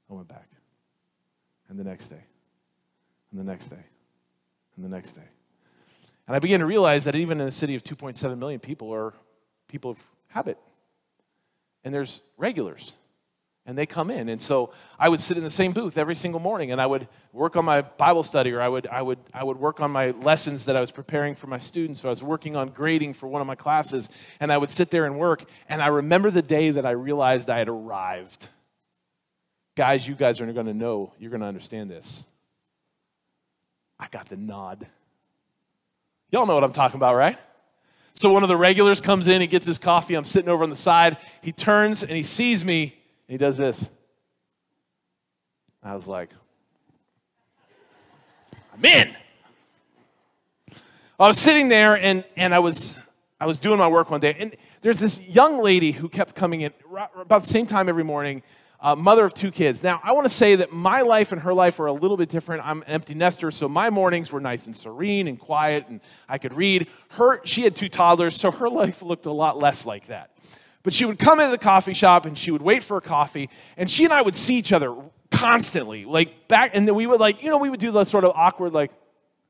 [0.10, 0.53] I went back
[1.69, 2.23] and the next day,
[3.32, 3.84] and the next day,
[4.76, 5.23] and the next day.
[6.28, 9.13] And I began to realize that even in a city of 2.7 million people are
[9.67, 9.97] people of
[10.28, 10.58] habit.
[11.84, 12.95] And there's regulars.
[13.65, 14.28] And they come in.
[14.28, 17.08] And so I would sit in the same booth every single morning and I would
[17.32, 20.12] work on my Bible study or I would, I would, I would work on my
[20.12, 22.02] lessons that I was preparing for my students.
[22.02, 24.10] So I was working on grading for one of my classes
[24.41, 25.45] and I would sit there and work.
[25.69, 28.49] And I remember the day that I realized I had arrived.
[29.76, 32.24] Guys, you guys are going to know, you're going to understand this.
[34.00, 34.86] I got the nod.
[36.32, 37.38] Y'all know what I'm talking about, right?
[38.14, 40.16] So one of the regulars comes in, he gets his coffee.
[40.16, 41.18] I'm sitting over on the side.
[41.42, 42.84] He turns and he sees me,
[43.28, 43.90] and he does this.
[45.82, 46.30] I was like,
[48.74, 49.16] I'm in.
[51.20, 53.00] I was sitting there and, and I was
[53.44, 56.62] I was doing my work one day, and there's this young lady who kept coming
[56.62, 56.72] in
[57.18, 58.42] about the same time every morning
[58.84, 59.82] uh, mother of two kids.
[59.82, 62.28] Now, I want to say that my life and her life are a little bit
[62.28, 62.65] different.
[62.65, 66.38] I'm an empty nester, so my mornings were nice and serene and quiet, and I
[66.38, 66.88] could read.
[67.12, 70.32] Her, she had two toddlers, so her life looked a lot less like that.
[70.84, 73.49] But she would come into the coffee shop and she would wait for a coffee,
[73.78, 74.93] and she and I would see each other
[75.32, 78.26] constantly, like back, and then we would like, you know, we would do the sort
[78.26, 78.91] of awkward, like,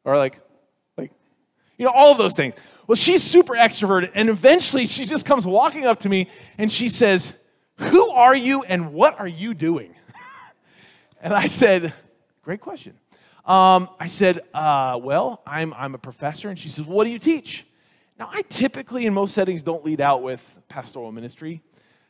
[0.05, 0.39] or like,
[0.95, 1.11] like,
[1.79, 2.53] you know, all of those things.
[2.85, 6.29] Well, she's super extroverted, and eventually she just comes walking up to me
[6.59, 7.35] and she says,
[7.77, 9.95] who are you and what are you doing?
[11.21, 11.93] and I said,
[12.43, 12.93] Great question.
[13.45, 16.49] Um, I said, uh, Well, I'm, I'm a professor.
[16.49, 17.65] And she says, What do you teach?
[18.19, 21.61] Now, I typically, in most settings, don't lead out with pastoral ministry.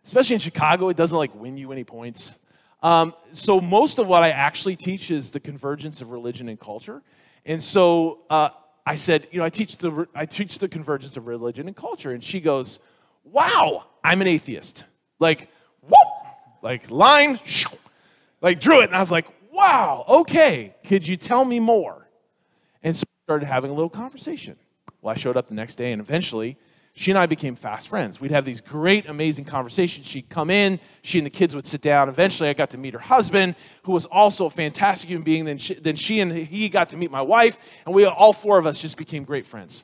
[0.04, 2.36] Especially in Chicago, it doesn't like win you any points.
[2.82, 7.02] Um, so, most of what I actually teach is the convergence of religion and culture.
[7.46, 8.50] And so uh,
[8.86, 12.12] I said, You know, I teach, the, I teach the convergence of religion and culture.
[12.12, 12.80] And she goes,
[13.24, 14.86] Wow, I'm an atheist.
[15.20, 15.50] Like,
[16.64, 17.40] like line,
[18.42, 18.86] like drew it.
[18.86, 22.08] And I was like, wow, okay, could you tell me more?
[22.82, 24.56] And so we started having a little conversation.
[25.02, 26.58] Well, I showed up the next day, and eventually,
[26.94, 28.22] she and I became fast friends.
[28.22, 30.08] We'd have these great, amazing conversations.
[30.08, 32.08] She'd come in, she and the kids would sit down.
[32.08, 35.46] Eventually, I got to meet her husband, who was also a fantastic human being.
[35.46, 38.58] Then she, then she and he got to meet my wife, and we all four
[38.58, 39.84] of us just became great friends.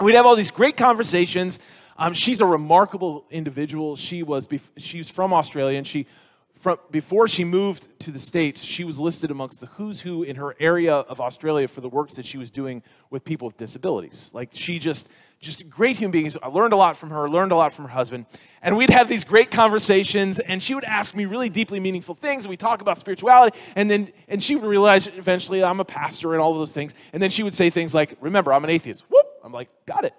[0.00, 1.58] We'd have all these great conversations.
[2.02, 3.94] Um, she's a remarkable individual.
[3.94, 6.08] She was, she's from Australia, and she
[6.52, 10.34] from, before she moved to the States, she was listed amongst the who's who in
[10.34, 14.32] her area of Australia for the works that she was doing with people with disabilities.
[14.34, 15.08] Like she just,
[15.40, 16.36] just great human beings.
[16.42, 18.26] I learned a lot from her, learned a lot from her husband.
[18.62, 22.48] And we'd have these great conversations, and she would ask me really deeply meaningful things.
[22.48, 26.40] We talk about spirituality, and then and she would realize eventually I'm a pastor and
[26.40, 26.94] all of those things.
[27.12, 29.04] And then she would say things like, Remember, I'm an atheist.
[29.08, 29.26] Whoop!
[29.44, 30.14] I'm like, got it.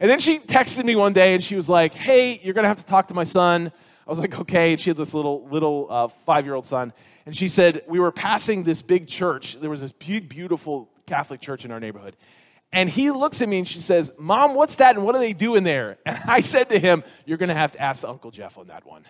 [0.00, 2.78] And then she texted me one day and she was like, Hey, you're gonna have
[2.78, 3.72] to talk to my son.
[4.06, 4.72] I was like, okay.
[4.72, 6.92] And she had this little little uh, five year old son,
[7.26, 9.60] and she said we were passing this big church.
[9.60, 12.16] There was this big, beautiful Catholic church in our neighborhood,
[12.72, 14.94] and he looks at me and she says, "Mom, what's that?
[14.94, 17.54] And what do they do in there?" And I said to him, "You're going to
[17.54, 19.04] have to ask Uncle Jeff on that one."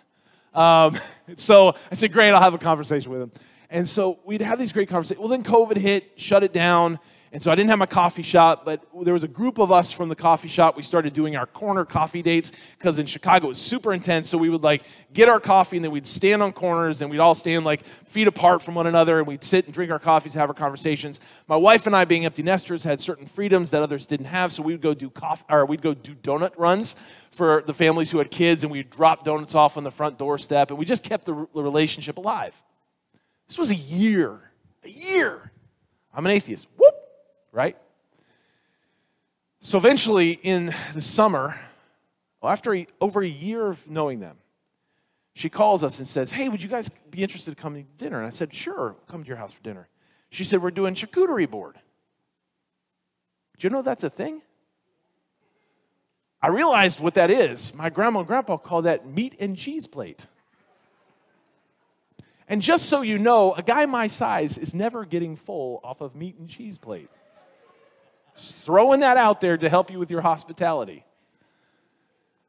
[0.55, 0.99] Um,
[1.37, 3.33] so I said, "Great, I'll have a conversation with him."
[3.69, 5.19] And so we'd have these great conversations.
[5.19, 7.01] Well, then COVID hit, shut it down.
[7.37, 9.93] And so I didn't have my coffee shop, but there was a group of us
[9.93, 10.75] from the coffee shop.
[10.75, 14.31] We started doing our corner coffee dates because in Chicago it was super intense.
[14.31, 17.19] So we would like get our coffee and then we'd stand on corners and we'd
[17.19, 20.33] all stand like feet apart from one another and we'd sit and drink our coffees,
[20.33, 21.21] have our conversations.
[21.47, 24.51] My wife and I, being empty nesters, had certain freedoms that others didn't have.
[24.51, 26.97] So we would go do coffee or we'd go do donut runs
[27.33, 30.71] for the families who had kids and we'd drop donuts off on the front doorstep
[30.71, 32.59] and we just kept the relationship alive.
[33.47, 34.41] This was a year,
[34.83, 35.53] a year.
[36.15, 36.67] I'm an atheist.
[36.79, 36.86] Whoop
[37.57, 37.77] right?
[39.61, 41.59] So eventually, in the summer,
[42.43, 44.37] after a, over a year of knowing them,
[45.35, 48.19] she calls us and says, Hey, would you guys be interested in coming to dinner?
[48.19, 49.89] And I said, Sure, come to your house for dinner.
[50.31, 51.77] She said, We're doing charcuterie board.
[53.59, 54.43] Do you know that's a thing?
[56.43, 57.75] I realized what that is.
[57.75, 60.27] My grandma and grandpa call that meat and cheese plate.
[62.49, 66.15] And just so you know, a guy my size is never getting full off of
[66.15, 67.09] meat and cheese plate.
[68.37, 71.05] Just throwing that out there to help you with your hospitality.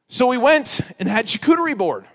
[0.08, 2.06] So we went and had charcuterie board.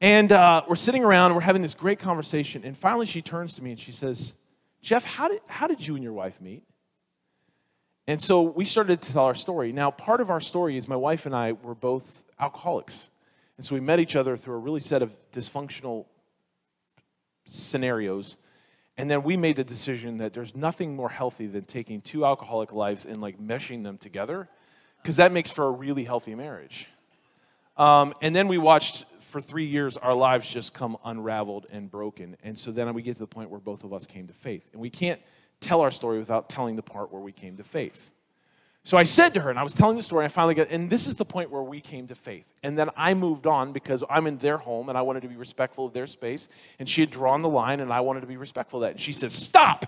[0.00, 2.62] And uh, we're sitting around we're having this great conversation.
[2.64, 4.34] And finally, she turns to me and she says,
[4.82, 6.62] Jeff, how did, how did you and your wife meet?
[8.06, 9.72] And so we started to tell our story.
[9.72, 13.08] Now, part of our story is my wife and I were both alcoholics.
[13.56, 16.04] And so we met each other through a really set of dysfunctional
[17.46, 18.36] scenarios
[18.96, 22.72] and then we made the decision that there's nothing more healthy than taking two alcoholic
[22.72, 24.48] lives and like meshing them together,
[25.02, 26.88] because that makes for a really healthy marriage.
[27.76, 32.36] Um, and then we watched for three years our lives just come unraveled and broken.
[32.44, 34.70] And so then we get to the point where both of us came to faith.
[34.72, 35.20] And we can't
[35.58, 38.12] tell our story without telling the part where we came to faith.
[38.86, 40.68] So I said to her, and I was telling the story, and I finally got,
[40.68, 42.46] and this is the point where we came to faith.
[42.62, 45.36] And then I moved on because I'm in their home and I wanted to be
[45.36, 46.50] respectful of their space.
[46.78, 48.92] And she had drawn the line and I wanted to be respectful of that.
[48.92, 49.86] And she says, Stop!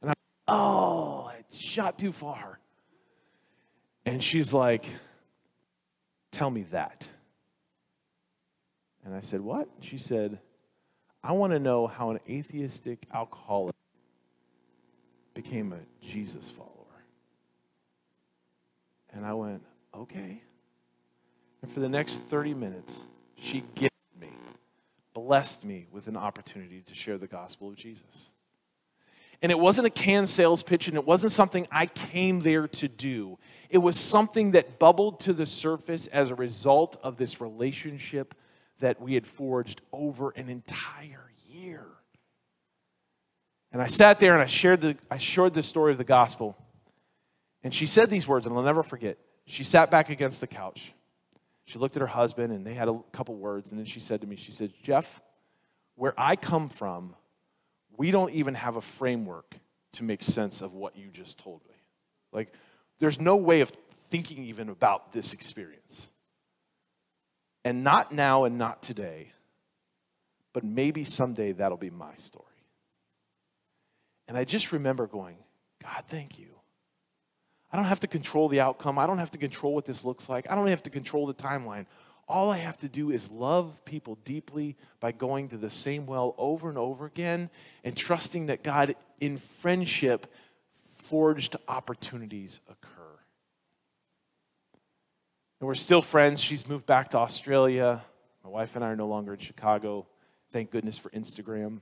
[0.00, 0.14] And I'm,
[0.48, 2.58] oh, it shot too far.
[4.06, 4.86] And she's like,
[6.30, 7.06] Tell me that.
[9.04, 9.68] And I said, What?
[9.80, 10.38] She said,
[11.22, 13.74] I want to know how an atheistic alcoholic
[15.34, 16.71] became a Jesus follower.
[19.12, 19.62] And I went,
[19.94, 20.42] okay.
[21.60, 23.06] And for the next 30 minutes,
[23.36, 23.90] she gifted
[24.20, 24.30] me,
[25.14, 28.32] blessed me with an opportunity to share the gospel of Jesus.
[29.42, 32.88] And it wasn't a canned sales pitch, and it wasn't something I came there to
[32.88, 33.38] do.
[33.70, 38.34] It was something that bubbled to the surface as a result of this relationship
[38.78, 41.86] that we had forged over an entire year.
[43.72, 46.56] And I sat there and I shared the, I shared the story of the gospel.
[47.64, 49.18] And she said these words, and I'll never forget.
[49.46, 50.92] She sat back against the couch.
[51.64, 53.70] She looked at her husband, and they had a couple words.
[53.70, 55.20] And then she said to me, She said, Jeff,
[55.94, 57.14] where I come from,
[57.96, 59.56] we don't even have a framework
[59.92, 61.74] to make sense of what you just told me.
[62.32, 62.52] Like,
[62.98, 63.70] there's no way of
[64.08, 66.08] thinking even about this experience.
[67.64, 69.32] And not now and not today,
[70.52, 72.46] but maybe someday that'll be my story.
[74.26, 75.36] And I just remember going,
[75.82, 76.48] God, thank you.
[77.72, 78.98] I don't have to control the outcome.
[78.98, 80.50] I don't have to control what this looks like.
[80.50, 81.86] I don't have to control the timeline.
[82.28, 86.34] All I have to do is love people deeply by going to the same well
[86.38, 87.50] over and over again
[87.82, 90.26] and trusting that God, in friendship,
[90.84, 93.18] forged opportunities occur.
[95.60, 96.40] And we're still friends.
[96.40, 98.02] She's moved back to Australia.
[98.44, 100.06] My wife and I are no longer in Chicago.
[100.50, 101.80] Thank goodness for Instagram.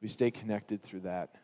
[0.00, 1.34] We stay connected through that.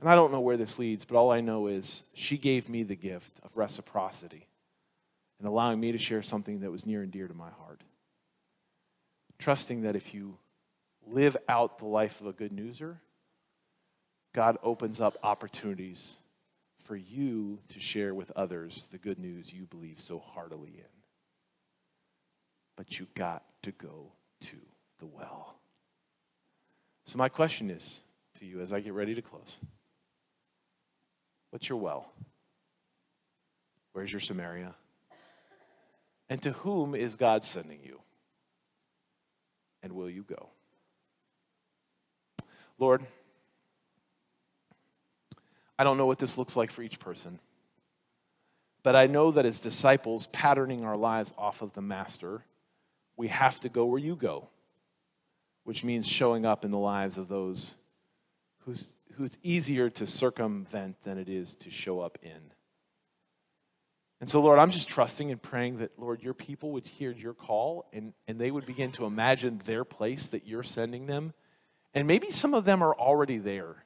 [0.00, 2.84] And I don't know where this leads, but all I know is she gave me
[2.84, 4.46] the gift of reciprocity
[5.38, 7.82] and allowing me to share something that was near and dear to my heart.
[9.38, 10.38] Trusting that if you
[11.06, 12.96] live out the life of a good newser,
[14.32, 16.16] God opens up opportunities
[16.78, 20.84] for you to share with others the good news you believe so heartily in.
[22.76, 24.56] But you got to go to
[25.00, 25.56] the well.
[27.06, 28.02] So, my question is
[28.34, 29.60] to you as I get ready to close
[31.50, 32.12] What's your well?
[33.92, 34.74] Where's your Samaria?
[36.28, 38.00] And to whom is God sending you?
[39.82, 40.50] And will you go?
[42.78, 43.02] Lord,
[45.78, 47.38] I don't know what this looks like for each person,
[48.82, 52.42] but I know that as disciples, patterning our lives off of the Master,
[53.16, 54.48] we have to go where you go,
[55.64, 57.76] which means showing up in the lives of those
[58.64, 62.52] who's, who's easier to circumvent than it is to show up in.
[64.20, 67.34] And so, Lord, I'm just trusting and praying that, Lord, your people would hear your
[67.34, 71.34] call and, and they would begin to imagine their place that you're sending them.
[71.94, 73.84] And maybe some of them are already there.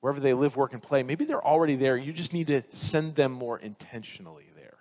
[0.00, 1.96] Wherever they live, work, and play, maybe they're already there.
[1.96, 4.78] You just need to send them more intentionally there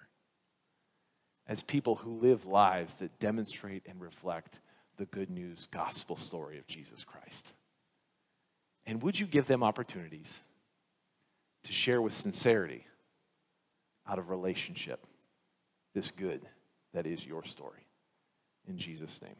[1.48, 4.62] as people who live lives that demonstrate and reflect
[4.98, 7.54] the good news gospel story of Jesus Christ.
[8.88, 10.39] And would you give them opportunities
[11.65, 12.88] to share with sincerity?
[14.07, 15.05] out of relationship
[15.93, 16.41] this good
[16.93, 17.85] that is your story.
[18.67, 19.35] In Jesus' name.